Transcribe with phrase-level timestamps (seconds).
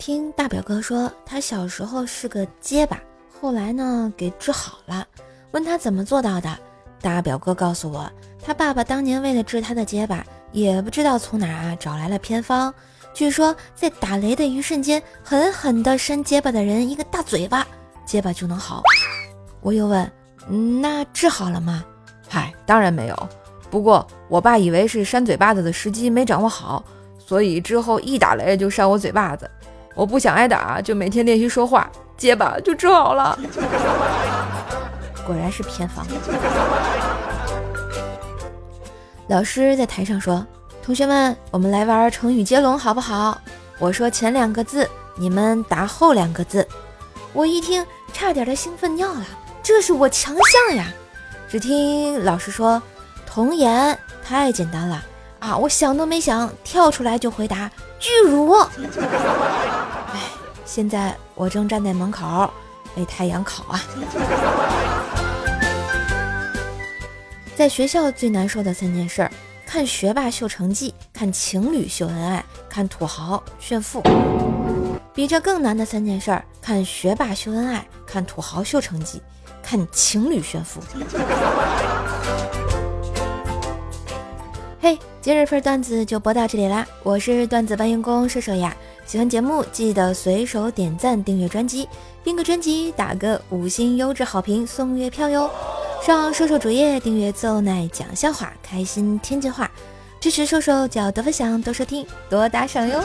[0.00, 2.98] 听大表哥说，他小时候是个结巴，
[3.38, 5.06] 后来呢给治好了。
[5.50, 6.58] 问他怎么做到的，
[7.02, 8.10] 大表哥告诉我，
[8.42, 12.72] 他爸爸当年为了治他的结巴，也不知道从哪啊找来了偏方。
[13.12, 17.66] 据说在打雷的一瞬间，狠狠地扇结巴的人一个大嘴巴，
[18.06, 18.82] 结巴就能好。
[19.60, 20.10] 我又问，
[20.80, 21.84] 那治好了吗？
[22.26, 23.28] 嗨，当然没有。
[23.70, 26.82] 不过我爸以为是扇嘴巴子的时机没掌握好，
[27.18, 29.48] 所以之后一打雷就扇我嘴巴子。
[30.00, 31.86] 我不想挨打，就每天练习说话，
[32.16, 33.38] 结巴就治好了。
[35.26, 36.06] 果然是偏方。
[39.28, 40.42] 老师在台上说。
[40.82, 43.38] 同学们，我们来玩成语接龙好不好？
[43.78, 46.66] 我说前两个字，你们答后两个字。
[47.34, 49.22] 我一听，差点的兴奋尿了，
[49.62, 50.86] 这是我强项呀！
[51.46, 52.82] 只听老师说
[53.26, 55.04] 童颜，太简单了
[55.40, 55.56] 啊！
[55.56, 58.52] 我想都没想，跳出来就回答巨乳。
[58.52, 60.20] 哎，
[60.64, 62.50] 现在我正站在门口，
[62.94, 63.80] 被太阳烤啊！
[67.56, 69.28] 在学校最难受的三件事。
[69.66, 74.02] 看学霸秀成绩，看情侣秀恩爱，看土豪炫富。
[75.14, 79.22] 比这更难的三件事：看学霸秀恩爱，看土豪秀成绩，
[79.62, 80.80] 看情侣炫富。
[85.22, 86.86] 今日份段子就播到这里啦！
[87.02, 91.86] 我是段子搬运工射手呀，喜欢节目记得随手点赞、订阅专辑，
[92.24, 95.50] 订个专辑打个五星优质好评送月票哟。
[96.02, 99.70] 上瘦瘦主页订阅奏奶讲笑话，开心天津话，
[100.18, 103.02] 支持瘦瘦就要多分享、多收听、多打赏哟。